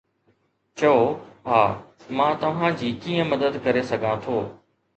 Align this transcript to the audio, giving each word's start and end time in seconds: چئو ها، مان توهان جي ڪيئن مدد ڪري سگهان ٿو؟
چئو 0.77 0.95
ها، 1.49 1.61
مان 2.15 2.31
توهان 2.41 2.71
جي 2.81 2.89
ڪيئن 3.03 3.25
مدد 3.35 3.53
ڪري 3.67 3.81
سگهان 3.91 4.17
ٿو؟ 4.29 4.37